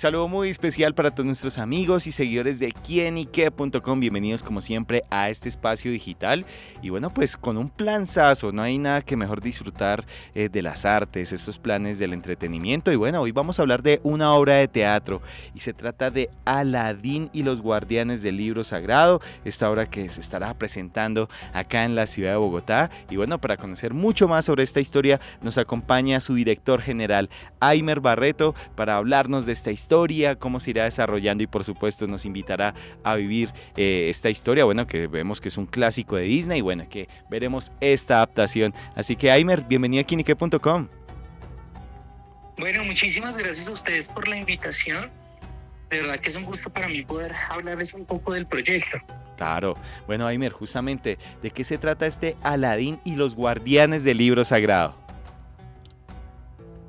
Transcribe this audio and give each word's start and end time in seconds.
saludo 0.00 0.28
muy 0.28 0.48
especial 0.48 0.94
para 0.94 1.10
todos 1.10 1.26
nuestros 1.26 1.58
amigos 1.58 2.06
y 2.06 2.12
seguidores 2.12 2.58
de 2.58 2.72
quienique.com. 2.72 4.00
Bienvenidos 4.00 4.42
como 4.42 4.62
siempre 4.62 5.02
a 5.10 5.28
este 5.28 5.50
espacio 5.50 5.92
digital. 5.92 6.46
Y 6.80 6.88
bueno, 6.88 7.12
pues 7.12 7.36
con 7.36 7.58
un 7.58 7.68
planzazo, 7.68 8.50
no 8.50 8.62
hay 8.62 8.78
nada 8.78 9.02
que 9.02 9.14
mejor 9.14 9.42
disfrutar 9.42 10.06
eh, 10.34 10.48
de 10.48 10.62
las 10.62 10.86
artes, 10.86 11.34
estos 11.34 11.58
planes 11.58 11.98
del 11.98 12.14
entretenimiento. 12.14 12.90
Y 12.90 12.96
bueno, 12.96 13.20
hoy 13.20 13.32
vamos 13.32 13.58
a 13.58 13.62
hablar 13.62 13.82
de 13.82 14.00
una 14.02 14.32
obra 14.32 14.54
de 14.54 14.68
teatro 14.68 15.20
y 15.54 15.60
se 15.60 15.74
trata 15.74 16.10
de 16.10 16.30
Aladín 16.46 17.28
y 17.34 17.42
los 17.42 17.60
guardianes 17.60 18.22
del 18.22 18.38
libro 18.38 18.64
sagrado, 18.64 19.20
esta 19.44 19.70
obra 19.70 19.90
que 19.90 20.08
se 20.08 20.22
estará 20.22 20.54
presentando 20.54 21.28
acá 21.52 21.84
en 21.84 21.94
la 21.94 22.06
ciudad 22.06 22.30
de 22.30 22.38
Bogotá. 22.38 22.90
Y 23.10 23.16
bueno, 23.16 23.38
para 23.38 23.58
conocer 23.58 23.92
mucho 23.92 24.28
más 24.28 24.46
sobre 24.46 24.62
esta 24.62 24.80
historia, 24.80 25.20
nos 25.42 25.58
acompaña 25.58 26.20
su 26.20 26.36
director 26.36 26.80
general, 26.80 27.28
Aimer 27.60 28.00
Barreto, 28.00 28.54
para 28.74 28.96
hablarnos 28.96 29.44
de 29.44 29.52
esta 29.52 29.70
historia, 29.70 29.89
cómo 30.38 30.60
se 30.60 30.70
irá 30.70 30.84
desarrollando 30.84 31.42
y 31.42 31.46
por 31.46 31.64
supuesto 31.64 32.06
nos 32.06 32.24
invitará 32.24 32.74
a 33.02 33.16
vivir 33.16 33.50
eh, 33.76 34.06
esta 34.08 34.30
historia, 34.30 34.64
bueno, 34.64 34.86
que 34.86 35.08
vemos 35.08 35.40
que 35.40 35.48
es 35.48 35.56
un 35.56 35.66
clásico 35.66 36.16
de 36.16 36.24
Disney 36.24 36.58
y 36.58 36.62
bueno, 36.62 36.88
que 36.88 37.08
veremos 37.28 37.72
esta 37.80 38.16
adaptación. 38.16 38.72
Así 38.94 39.16
que 39.16 39.30
Aimer, 39.30 39.62
bienvenido 39.62 40.02
a 40.02 40.04
Kinique.com. 40.04 40.88
Bueno, 42.58 42.84
muchísimas 42.84 43.36
gracias 43.36 43.66
a 43.66 43.72
ustedes 43.72 44.08
por 44.08 44.28
la 44.28 44.36
invitación. 44.36 45.10
De 45.90 46.02
verdad 46.02 46.20
que 46.20 46.28
es 46.28 46.36
un 46.36 46.44
gusto 46.44 46.70
para 46.70 46.86
mí 46.86 47.02
poder 47.02 47.32
hablarles 47.48 47.92
un 47.92 48.04
poco 48.04 48.32
del 48.32 48.46
proyecto. 48.46 48.98
Claro. 49.36 49.76
Bueno, 50.06 50.26
Aimer, 50.26 50.52
justamente, 50.52 51.18
¿de 51.42 51.50
qué 51.50 51.64
se 51.64 51.78
trata 51.78 52.06
este 52.06 52.36
Aladín 52.42 53.00
y 53.04 53.16
los 53.16 53.34
guardianes 53.34 54.04
del 54.04 54.18
libro 54.18 54.44
sagrado? 54.44 54.94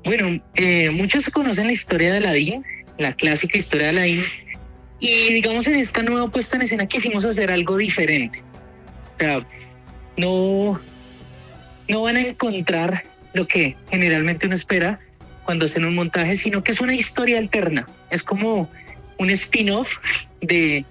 Bueno, 0.04 0.42
eh, 0.54 0.90
muchos 0.90 1.24
conocen 1.30 1.66
la 1.66 1.72
historia 1.72 2.10
de 2.12 2.16
Aladdin, 2.18 2.64
la 2.98 3.12
clásica 3.14 3.58
historia 3.58 3.86
de 3.86 3.90
Aladdin, 3.90 4.24
y 5.00 5.32
digamos 5.32 5.66
en 5.66 5.76
esta 5.76 6.02
nueva 6.02 6.28
puesta 6.28 6.56
en 6.56 6.62
escena 6.62 6.86
quisimos 6.86 7.24
hacer 7.24 7.50
algo 7.50 7.76
diferente. 7.76 8.42
O 9.16 9.18
sea, 9.18 9.46
no, 10.16 10.80
no 11.88 12.02
van 12.02 12.16
a 12.16 12.20
encontrar 12.20 13.04
lo 13.34 13.46
que 13.46 13.76
generalmente 13.90 14.46
uno 14.46 14.54
espera 14.54 15.00
cuando 15.44 15.64
hacen 15.64 15.84
un 15.84 15.94
montaje, 15.94 16.36
sino 16.36 16.62
que 16.62 16.72
es 16.72 16.80
una 16.80 16.94
historia 16.94 17.38
alterna. 17.38 17.88
Es 18.10 18.22
como 18.22 18.70
un 19.18 19.30
spin-off 19.30 19.90
de, 20.40 20.84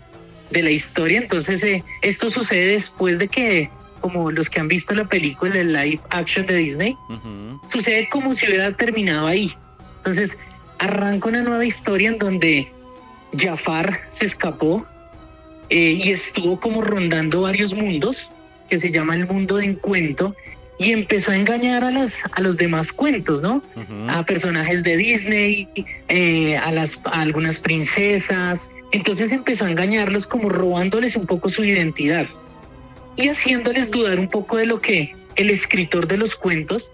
de, 0.49 0.63
la 0.63 0.71
historia. 0.71 1.19
Entonces, 1.19 1.63
eh, 1.63 1.83
esto 2.01 2.29
sucede 2.29 2.73
después 2.73 3.17
de 3.17 3.27
que 3.27 3.69
como 4.01 4.31
los 4.31 4.49
que 4.49 4.59
han 4.59 4.67
visto 4.67 4.93
la 4.93 5.05
película 5.05 5.53
de 5.53 5.63
live 5.63 6.01
action 6.09 6.45
de 6.47 6.55
Disney, 6.55 6.97
sucede 7.71 8.09
como 8.09 8.33
si 8.33 8.47
hubiera 8.47 8.75
terminado 8.75 9.27
ahí. 9.27 9.53
Entonces, 9.97 10.37
arranca 10.81 11.29
una 11.29 11.43
nueva 11.43 11.63
historia 11.63 12.09
en 12.09 12.17
donde 12.17 12.67
Jafar 13.37 14.01
se 14.07 14.25
escapó 14.25 14.85
eh, 15.69 15.99
y 16.03 16.11
estuvo 16.11 16.59
como 16.59 16.81
rondando 16.81 17.41
varios 17.41 17.73
mundos, 17.73 18.29
que 18.67 18.79
se 18.79 18.91
llama 18.91 19.15
el 19.15 19.27
mundo 19.27 19.57
de 19.57 19.65
encuentro, 19.65 20.35
y 20.79 20.91
empezó 20.91 21.29
a 21.29 21.35
engañar 21.35 21.83
a, 21.83 21.91
las, 21.91 22.13
a 22.31 22.41
los 22.41 22.57
demás 22.57 22.91
cuentos, 22.91 23.43
¿no? 23.43 23.61
A 24.09 24.25
personajes 24.25 24.81
de 24.81 24.97
Disney, 24.97 25.69
eh, 26.07 26.57
a, 26.57 26.71
las, 26.71 26.99
a 27.05 27.21
algunas 27.21 27.59
princesas. 27.59 28.71
Entonces 28.91 29.31
empezó 29.31 29.65
a 29.65 29.69
engañarlos 29.69 30.25
como 30.25 30.49
robándoles 30.49 31.15
un 31.15 31.27
poco 31.27 31.49
su 31.49 31.63
identidad 31.63 32.25
y 33.15 33.27
haciéndoles 33.27 33.91
dudar 33.91 34.17
un 34.17 34.27
poco 34.27 34.57
de 34.57 34.65
lo 34.65 34.81
que 34.81 35.15
el 35.35 35.51
escritor 35.51 36.07
de 36.07 36.17
los 36.17 36.35
cuentos 36.35 36.91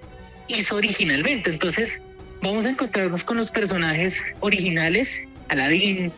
hizo 0.50 0.76
originalmente. 0.76 1.50
Entonces, 1.50 2.02
vamos 2.42 2.66
a 2.66 2.70
encontrarnos 2.70 3.24
con 3.24 3.38
los 3.38 3.50
personajes 3.50 4.16
originales, 4.40 5.10
Aladdin, 5.50 6.12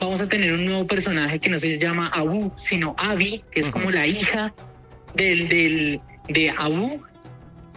vamos 0.00 0.20
a 0.20 0.28
tener 0.28 0.52
un 0.52 0.64
nuevo 0.64 0.86
personaje 0.86 1.38
que 1.38 1.50
no 1.50 1.58
se 1.58 1.78
llama 1.78 2.08
Abu, 2.08 2.52
sino 2.56 2.94
Abi, 2.98 3.42
que 3.50 3.60
es 3.60 3.68
como 3.68 3.90
la 3.90 4.06
hija 4.06 4.52
del, 5.14 5.48
del, 5.48 6.00
de 6.28 6.50
Abu, 6.50 7.00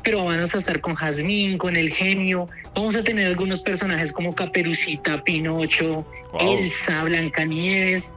pero 0.04 0.24
vamos 0.26 0.54
a 0.54 0.58
estar 0.58 0.80
con 0.82 0.96
Jazmín, 0.96 1.58
con 1.58 1.76
el 1.76 1.90
genio, 1.90 2.48
vamos 2.74 2.96
a 2.96 3.04
tener 3.04 3.28
algunos 3.28 3.62
personajes 3.62 4.12
como 4.12 4.34
Caperucita, 4.34 5.24
Pinocho, 5.24 6.06
Elsa, 6.40 7.04
Blancanieves. 7.04 8.14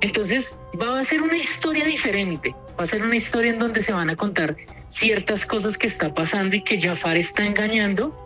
Entonces, 0.00 0.56
va 0.80 0.98
a 0.98 1.04
ser 1.04 1.22
una 1.22 1.36
historia 1.36 1.84
diferente. 1.84 2.54
Va 2.78 2.84
a 2.84 2.86
ser 2.86 3.02
una 3.02 3.16
historia 3.16 3.52
en 3.52 3.58
donde 3.58 3.82
se 3.82 3.92
van 3.92 4.10
a 4.10 4.16
contar 4.16 4.56
ciertas 4.88 5.44
cosas 5.44 5.76
que 5.76 5.86
está 5.86 6.12
pasando 6.12 6.56
y 6.56 6.62
que 6.62 6.80
Jafar 6.80 7.16
está 7.16 7.44
engañando 7.44 8.25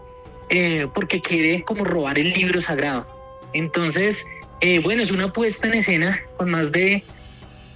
eh, 0.50 0.86
porque 0.94 1.20
quiere 1.20 1.62
como 1.62 1.84
robar 1.84 2.18
el 2.18 2.32
libro 2.32 2.60
sagrado. 2.60 3.06
Entonces, 3.52 4.18
eh, 4.60 4.78
bueno, 4.80 5.02
es 5.02 5.10
una 5.10 5.32
puesta 5.32 5.66
en 5.68 5.74
escena 5.74 6.20
con 6.36 6.50
más 6.50 6.70
de 6.72 7.02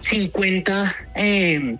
50 0.00 0.94
eh, 1.14 1.76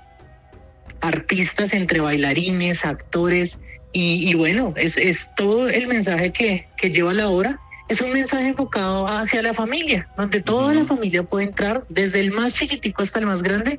artistas 1.00 1.72
entre 1.72 2.00
bailarines, 2.00 2.84
actores, 2.84 3.58
y, 3.96 4.34
bueno, 4.34 4.74
es, 4.76 4.96
es, 4.96 5.32
todo 5.36 5.68
el 5.68 5.86
mensaje 5.86 6.32
que, 6.32 6.66
que 6.76 6.90
lleva 6.90 7.12
la 7.12 7.28
obra 7.28 7.60
es 7.88 8.00
un 8.00 8.12
mensaje 8.12 8.48
enfocado 8.48 9.06
hacia 9.06 9.42
la 9.42 9.54
familia, 9.54 10.08
donde 10.16 10.40
toda 10.40 10.74
la 10.74 10.84
familia 10.84 11.22
puede 11.22 11.46
entrar, 11.46 11.84
desde 11.88 12.20
el 12.20 12.32
más 12.32 12.54
chiquitico 12.54 13.02
hasta 13.02 13.18
el 13.18 13.26
más 13.26 13.42
grande, 13.42 13.78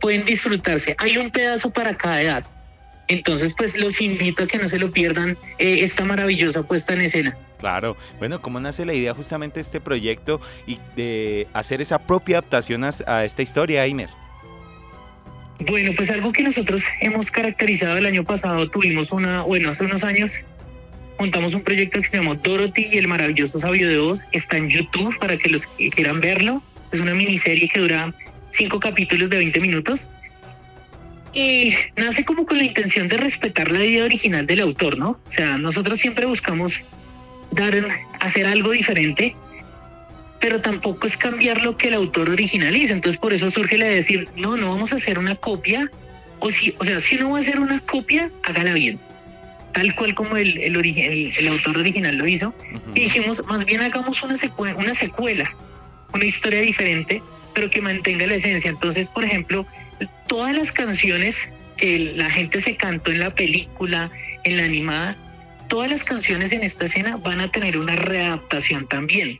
pueden 0.00 0.24
disfrutarse. 0.24 0.94
Hay 0.98 1.16
un 1.16 1.30
pedazo 1.30 1.70
para 1.70 1.96
cada 1.96 2.20
edad. 2.20 2.44
Entonces, 3.08 3.54
pues 3.56 3.76
los 3.76 4.00
invito 4.00 4.44
a 4.44 4.46
que 4.46 4.58
no 4.58 4.68
se 4.68 4.78
lo 4.78 4.90
pierdan 4.90 5.36
eh, 5.58 5.78
esta 5.80 6.04
maravillosa 6.04 6.62
puesta 6.62 6.94
en 6.94 7.02
escena. 7.02 7.36
Claro, 7.58 7.96
bueno, 8.18 8.42
¿cómo 8.42 8.60
nace 8.60 8.84
la 8.84 8.94
idea 8.94 9.14
justamente 9.14 9.54
de 9.54 9.62
este 9.62 9.80
proyecto 9.80 10.40
y 10.66 10.78
de 10.96 11.46
hacer 11.52 11.80
esa 11.80 11.98
propia 11.98 12.38
adaptación 12.38 12.84
a, 12.84 13.24
esta 13.24 13.42
historia, 13.42 13.82
Aimer? 13.82 14.10
Bueno, 15.60 15.92
pues 15.96 16.10
algo 16.10 16.32
que 16.32 16.42
nosotros 16.42 16.82
hemos 17.00 17.30
caracterizado 17.30 17.96
el 17.96 18.06
año 18.06 18.24
pasado, 18.24 18.68
tuvimos 18.68 19.12
una, 19.12 19.42
bueno, 19.42 19.70
hace 19.70 19.84
unos 19.84 20.02
años 20.02 20.32
montamos 21.18 21.54
un 21.54 21.62
proyecto 21.62 22.00
que 22.00 22.08
se 22.08 22.16
llamó 22.16 22.34
Dorothy 22.34 22.88
y 22.92 22.98
el 22.98 23.08
maravilloso 23.08 23.58
sabio 23.58 23.88
de 23.88 23.98
Oz, 23.98 24.24
está 24.32 24.56
en 24.56 24.68
YouTube 24.68 25.16
para 25.18 25.36
que 25.36 25.48
los 25.48 25.64
que 25.66 25.90
quieran 25.90 26.20
verlo, 26.20 26.62
es 26.92 27.00
una 27.00 27.14
miniserie 27.14 27.68
que 27.68 27.80
dura 27.80 28.12
cinco 28.50 28.80
capítulos 28.80 29.30
de 29.30 29.38
20 29.38 29.60
minutos. 29.60 30.10
Y 31.34 31.74
nace 31.96 32.24
como 32.24 32.46
con 32.46 32.58
la 32.58 32.64
intención 32.64 33.08
de 33.08 33.16
respetar 33.16 33.70
la 33.70 33.84
idea 33.84 34.04
original 34.04 34.46
del 34.46 34.60
autor, 34.60 34.96
¿no? 34.96 35.18
O 35.26 35.30
sea, 35.30 35.58
nosotros 35.58 35.98
siempre 35.98 36.26
buscamos 36.26 36.74
dar, 37.50 37.74
hacer 38.20 38.46
algo 38.46 38.70
diferente, 38.70 39.34
pero 40.40 40.60
tampoco 40.60 41.08
es 41.08 41.16
cambiar 41.16 41.62
lo 41.62 41.76
que 41.76 41.88
el 41.88 41.94
autor 41.94 42.30
originaliza. 42.30 42.92
Entonces, 42.92 43.20
por 43.20 43.32
eso 43.32 43.50
surge 43.50 43.78
la 43.78 43.86
de 43.86 43.96
decir, 43.96 44.28
no, 44.36 44.56
no 44.56 44.70
vamos 44.70 44.92
a 44.92 44.96
hacer 44.96 45.18
una 45.18 45.34
copia, 45.34 45.90
o, 46.38 46.50
si, 46.50 46.72
o 46.78 46.84
sea, 46.84 47.00
si 47.00 47.16
uno 47.16 47.30
va 47.30 47.38
a 47.38 47.40
hacer 47.40 47.58
una 47.58 47.80
copia, 47.80 48.30
hágala 48.44 48.74
bien, 48.74 49.00
tal 49.72 49.92
cual 49.96 50.14
como 50.14 50.36
el, 50.36 50.56
el, 50.58 50.76
el, 51.36 51.48
autor 51.48 51.78
original 51.78 52.16
lo 52.16 52.28
hizo. 52.28 52.54
Y 52.94 53.00
dijimos, 53.00 53.44
más 53.46 53.64
bien 53.64 53.80
hagamos 53.80 54.22
una, 54.22 54.36
una 54.76 54.94
secuela, 54.94 55.52
una 56.12 56.24
historia 56.24 56.60
diferente, 56.60 57.20
pero 57.54 57.70
que 57.70 57.80
mantenga 57.80 58.26
la 58.26 58.36
esencia. 58.36 58.70
Entonces, 58.70 59.08
por 59.08 59.24
ejemplo, 59.24 59.66
todas 60.26 60.54
las 60.54 60.72
canciones 60.72 61.36
que 61.76 61.98
la 62.16 62.30
gente 62.30 62.60
se 62.60 62.76
cantó 62.76 63.10
en 63.10 63.20
la 63.20 63.34
película, 63.34 64.10
en 64.44 64.56
la 64.56 64.64
animada, 64.64 65.16
todas 65.68 65.90
las 65.90 66.02
canciones 66.02 66.52
en 66.52 66.62
esta 66.62 66.84
escena 66.84 67.16
van 67.16 67.40
a 67.40 67.50
tener 67.50 67.78
una 67.78 67.96
readaptación 67.96 68.86
también. 68.88 69.38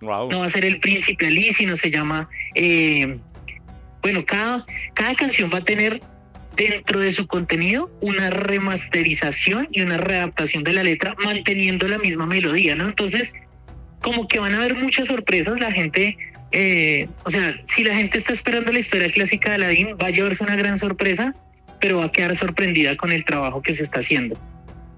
No 0.00 0.40
va 0.40 0.46
a 0.46 0.48
ser 0.48 0.64
el 0.64 0.78
príncipe 0.80 1.26
Ali, 1.26 1.52
sino 1.54 1.74
se 1.76 1.90
llama, 1.90 2.28
eh, 2.54 3.18
bueno, 4.02 4.24
cada, 4.26 4.66
cada 4.94 5.14
canción 5.14 5.50
va 5.52 5.58
a 5.58 5.64
tener 5.64 6.02
dentro 6.56 7.00
de 7.00 7.12
su 7.12 7.26
contenido 7.26 7.90
una 8.00 8.30
remasterización 8.30 9.68
y 9.70 9.82
una 9.82 9.98
readaptación 9.98 10.64
de 10.64 10.72
la 10.72 10.82
letra 10.82 11.14
manteniendo 11.22 11.86
la 11.86 11.98
misma 11.98 12.26
melodía, 12.26 12.74
¿no? 12.74 12.86
Entonces, 12.86 13.32
como 14.02 14.26
que 14.28 14.38
van 14.38 14.54
a 14.54 14.58
haber 14.58 14.74
muchas 14.74 15.06
sorpresas, 15.06 15.58
la 15.60 15.72
gente 15.72 16.16
eh, 16.52 17.08
o 17.24 17.30
sea, 17.30 17.54
si 17.64 17.84
la 17.84 17.94
gente 17.94 18.18
está 18.18 18.32
esperando 18.32 18.72
la 18.72 18.78
historia 18.78 19.10
clásica 19.10 19.50
de 19.50 19.54
Aladdin, 19.56 19.96
va 20.00 20.06
a 20.06 20.10
llevarse 20.10 20.42
una 20.44 20.56
gran 20.56 20.78
sorpresa, 20.78 21.34
pero 21.80 21.98
va 21.98 22.06
a 22.06 22.12
quedar 22.12 22.36
sorprendida 22.36 22.96
con 22.96 23.12
el 23.12 23.24
trabajo 23.24 23.62
que 23.62 23.74
se 23.74 23.82
está 23.82 24.00
haciendo. 24.00 24.38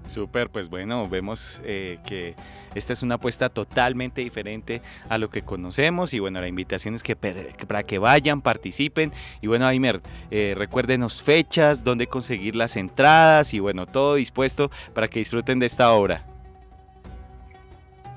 Súper, 0.05 0.49
pues 0.49 0.69
bueno, 0.69 1.07
vemos 1.07 1.61
eh, 1.63 1.99
que 2.05 2.33
esta 2.73 2.93
es 2.93 3.03
una 3.03 3.15
apuesta 3.15 3.49
totalmente 3.49 4.21
diferente 4.21 4.81
a 5.07 5.17
lo 5.17 5.29
que 5.29 5.43
conocemos 5.43 6.13
y 6.13 6.19
bueno, 6.19 6.41
la 6.41 6.47
invitación 6.47 6.95
es 6.95 7.03
que 7.03 7.15
para 7.15 7.83
que 7.83 7.99
vayan, 7.99 8.41
participen 8.41 9.11
y 9.41 9.47
bueno, 9.47 9.67
Aimer, 9.67 10.01
eh, 10.31 10.55
recuérdenos 10.57 11.21
fechas, 11.21 11.83
dónde 11.83 12.07
conseguir 12.07 12.55
las 12.55 12.75
entradas 12.75 13.53
y 13.53 13.59
bueno, 13.59 13.85
todo 13.85 14.15
dispuesto 14.15 14.71
para 14.93 15.07
que 15.07 15.19
disfruten 15.19 15.59
de 15.59 15.67
esta 15.67 15.91
obra. 15.91 16.28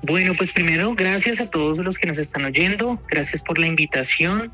Bueno, 0.03 0.33
pues 0.35 0.51
primero, 0.51 0.93
gracias 0.95 1.39
a 1.39 1.49
todos 1.49 1.77
los 1.77 1.97
que 1.97 2.07
nos 2.07 2.17
están 2.17 2.43
oyendo, 2.43 3.01
gracias 3.09 3.41
por 3.41 3.57
la 3.57 3.67
invitación. 3.67 4.51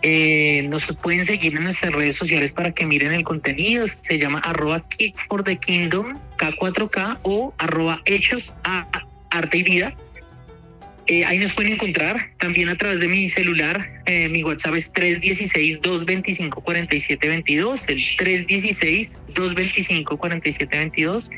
Eh, 0.00 0.64
nos 0.70 0.86
pueden 1.02 1.26
seguir 1.26 1.54
en 1.54 1.64
nuestras 1.64 1.92
redes 1.92 2.16
sociales 2.16 2.50
para 2.52 2.72
que 2.72 2.86
miren 2.86 3.12
el 3.12 3.22
contenido. 3.22 3.86
Se 3.86 4.18
llama 4.18 4.38
arroba 4.38 4.88
Kids 4.88 5.20
for 5.28 5.44
the 5.44 5.56
Kingdom 5.56 6.18
K4K 6.38 7.18
o 7.24 7.52
arroba 7.58 8.00
Hechos 8.06 8.54
a 8.64 8.88
Arte 9.30 9.58
y 9.58 9.64
Vida. 9.64 9.94
Eh, 11.08 11.24
ahí 11.26 11.38
nos 11.38 11.52
pueden 11.52 11.74
encontrar 11.74 12.30
también 12.38 12.70
a 12.70 12.76
través 12.76 12.98
de 12.98 13.06
mi 13.06 13.28
celular. 13.28 14.02
Eh, 14.06 14.30
mi 14.30 14.42
WhatsApp 14.42 14.76
es 14.76 14.90
316-225-4722, 14.94 17.82
el 17.88 18.02
316-225-4722. 19.34 21.30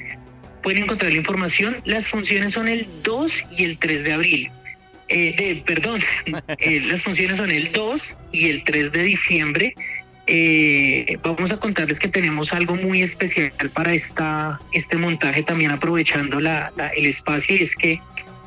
Pueden 0.62 0.84
encontrar 0.84 1.12
la 1.12 1.18
información. 1.18 1.76
Las 1.84 2.06
funciones 2.06 2.52
son 2.52 2.68
el 2.68 2.86
2 3.02 3.32
y 3.56 3.64
el 3.64 3.78
3 3.78 4.04
de 4.04 4.12
abril. 4.12 4.50
Eh, 5.08 5.62
perdón, 5.64 6.02
las 6.90 7.02
funciones 7.02 7.38
son 7.38 7.50
el 7.50 7.72
2 7.72 8.16
y 8.32 8.48
el 8.50 8.64
3 8.64 8.92
de 8.92 9.02
diciembre. 9.02 9.74
vamos 11.22 11.50
a 11.50 11.56
contarles 11.56 11.98
que 11.98 12.08
tenemos 12.08 12.52
algo 12.52 12.74
muy 12.76 13.02
especial 13.02 13.52
para 13.72 13.94
esta, 13.94 14.60
este 14.72 14.96
montaje, 14.96 15.42
también 15.42 15.70
aprovechando 15.70 16.40
la, 16.40 16.72
el 16.94 17.06
espacio, 17.06 17.56
y 17.56 17.62
es 17.62 17.74
que 17.74 18.00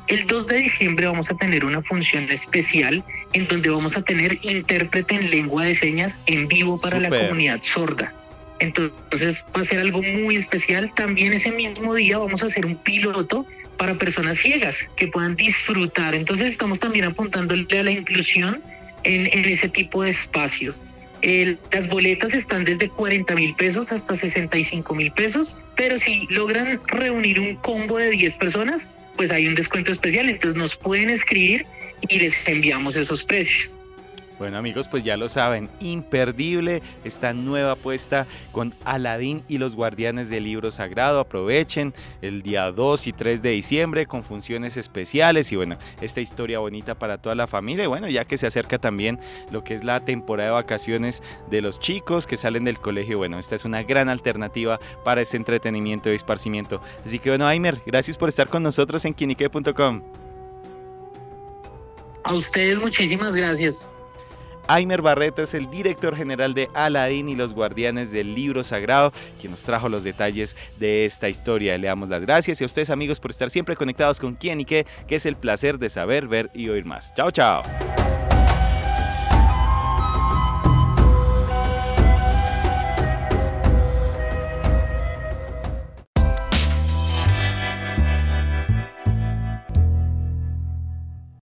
el 0.08 0.26
2 0.26 0.46
de 0.46 0.56
diciembre 0.58 1.06
vamos 1.06 1.30
a 1.30 1.34
tener 1.34 1.64
una 1.64 1.80
función 1.82 2.30
especial 2.30 3.02
en 3.32 3.48
donde 3.48 3.70
vamos 3.70 3.96
a 3.96 4.02
tener 4.02 4.38
intérprete 4.42 5.14
en 5.14 5.30
lengua 5.30 5.64
de 5.64 5.74
señas 5.74 6.18
en 6.26 6.48
vivo 6.48 6.80
para 6.80 7.00
la 7.00 7.08
comunidad 7.08 7.62
sorda. 7.62 8.12
Entonces 8.62 9.44
va 9.56 9.60
a 9.60 9.64
ser 9.64 9.80
algo 9.80 10.00
muy 10.02 10.36
especial. 10.36 10.92
También 10.94 11.32
ese 11.32 11.50
mismo 11.50 11.94
día 11.94 12.18
vamos 12.18 12.42
a 12.42 12.46
hacer 12.46 12.64
un 12.64 12.76
piloto 12.76 13.44
para 13.76 13.96
personas 13.96 14.38
ciegas 14.38 14.76
que 14.96 15.08
puedan 15.08 15.34
disfrutar. 15.34 16.14
Entonces 16.14 16.52
estamos 16.52 16.78
también 16.78 17.06
apuntándole 17.06 17.66
a 17.76 17.82
la 17.82 17.90
inclusión 17.90 18.62
en, 19.02 19.26
ese 19.44 19.68
tipo 19.68 20.04
de 20.04 20.10
espacios. 20.10 20.84
las 21.72 21.88
boletas 21.88 22.32
están 22.34 22.64
desde 22.64 22.88
40 22.88 23.34
mil 23.34 23.52
pesos 23.56 23.90
hasta 23.90 24.14
65 24.14 24.94
mil 24.94 25.10
pesos, 25.10 25.56
pero 25.74 25.98
si 25.98 26.26
logran 26.30 26.80
reunir 26.86 27.40
un 27.40 27.56
combo 27.56 27.98
de 27.98 28.10
10 28.10 28.36
personas, 28.36 28.88
pues 29.16 29.32
hay 29.32 29.48
un 29.48 29.56
descuento 29.56 29.90
especial, 29.90 30.28
entonces 30.28 30.56
nos 30.56 30.76
pueden 30.76 31.10
escribir 31.10 31.66
y 32.08 32.20
les 32.20 32.34
enviamos 32.46 32.94
esos 32.94 33.24
precios. 33.24 33.76
Bueno 34.42 34.58
amigos, 34.58 34.88
pues 34.88 35.04
ya 35.04 35.16
lo 35.16 35.28
saben, 35.28 35.70
imperdible 35.78 36.82
esta 37.04 37.32
nueva 37.32 37.74
apuesta 37.74 38.26
con 38.50 38.74
Aladín 38.84 39.44
y 39.46 39.58
los 39.58 39.76
guardianes 39.76 40.30
del 40.30 40.42
libro 40.42 40.72
sagrado. 40.72 41.20
Aprovechen 41.20 41.94
el 42.22 42.42
día 42.42 42.72
2 42.72 43.06
y 43.06 43.12
3 43.12 43.40
de 43.40 43.50
diciembre 43.50 44.06
con 44.06 44.24
funciones 44.24 44.76
especiales 44.76 45.52
y 45.52 45.54
bueno, 45.54 45.76
esta 46.00 46.20
historia 46.20 46.58
bonita 46.58 46.96
para 46.96 47.18
toda 47.18 47.36
la 47.36 47.46
familia. 47.46 47.84
Y 47.84 47.86
bueno, 47.86 48.08
ya 48.08 48.24
que 48.24 48.36
se 48.36 48.48
acerca 48.48 48.78
también 48.78 49.20
lo 49.52 49.62
que 49.62 49.74
es 49.74 49.84
la 49.84 50.04
temporada 50.04 50.48
de 50.48 50.54
vacaciones 50.54 51.22
de 51.48 51.62
los 51.62 51.78
chicos 51.78 52.26
que 52.26 52.36
salen 52.36 52.64
del 52.64 52.80
colegio, 52.80 53.18
bueno, 53.18 53.38
esta 53.38 53.54
es 53.54 53.64
una 53.64 53.84
gran 53.84 54.08
alternativa 54.08 54.80
para 55.04 55.20
este 55.20 55.36
entretenimiento 55.36 56.10
y 56.10 56.16
esparcimiento. 56.16 56.82
Así 57.04 57.20
que 57.20 57.30
bueno, 57.30 57.46
Aimer, 57.46 57.80
gracias 57.86 58.18
por 58.18 58.28
estar 58.28 58.48
con 58.48 58.64
nosotros 58.64 59.04
en 59.04 59.14
quinique.com. 59.14 60.02
A 62.24 62.34
ustedes 62.34 62.80
muchísimas 62.80 63.36
gracias. 63.36 63.88
Aimer 64.68 65.02
Barreto 65.02 65.42
es 65.42 65.54
el 65.54 65.70
director 65.70 66.16
general 66.16 66.54
de 66.54 66.68
Aladín 66.74 67.28
y 67.28 67.34
los 67.34 67.52
guardianes 67.52 68.10
del 68.10 68.34
libro 68.34 68.64
sagrado, 68.64 69.12
quien 69.40 69.50
nos 69.50 69.62
trajo 69.62 69.88
los 69.88 70.04
detalles 70.04 70.56
de 70.78 71.04
esta 71.04 71.28
historia. 71.28 71.76
Le 71.78 71.88
damos 71.88 72.08
las 72.08 72.22
gracias 72.22 72.60
y 72.60 72.64
a 72.64 72.66
ustedes 72.66 72.90
amigos 72.90 73.20
por 73.20 73.30
estar 73.30 73.50
siempre 73.50 73.76
conectados 73.76 74.20
con 74.20 74.34
quién 74.34 74.60
y 74.60 74.64
qué, 74.64 74.86
que 75.06 75.16
es 75.16 75.26
el 75.26 75.36
placer 75.36 75.78
de 75.78 75.90
saber, 75.90 76.28
ver 76.28 76.50
y 76.54 76.68
oír 76.68 76.84
más. 76.84 77.14
Chao, 77.14 77.30
chao. 77.30 77.62